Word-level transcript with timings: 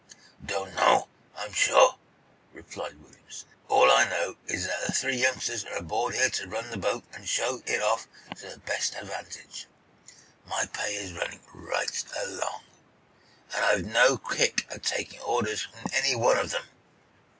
"Don't 0.43 0.73
know, 0.73 1.07
I'm 1.37 1.53
sure," 1.53 1.93
replied 2.53 2.99
Williamson. 3.03 3.49
"All 3.69 3.91
I 3.91 4.09
know 4.09 4.35
is 4.47 4.65
that 4.65 4.83
the 4.87 4.93
three 4.93 5.17
youngsters 5.17 5.63
are 5.63 5.75
aboard 5.75 6.15
here 6.15 6.31
to 6.31 6.47
run 6.47 6.71
the 6.71 6.77
boat 6.79 7.03
and 7.13 7.29
show 7.29 7.61
it 7.67 7.83
off 7.83 8.07
to 8.37 8.49
the 8.49 8.57
best 8.61 8.95
advantage. 8.95 9.67
My 10.47 10.65
pay 10.73 10.95
is 10.95 11.13
running 11.13 11.41
right 11.53 12.03
along, 12.25 12.63
and 13.53 13.63
I've 13.63 13.85
no 13.85 14.17
kick 14.17 14.65
at 14.71 14.81
taking 14.81 15.19
orders 15.19 15.61
from 15.61 15.91
any 15.93 16.15
one 16.15 16.39
of 16.39 16.49
them." 16.49 16.65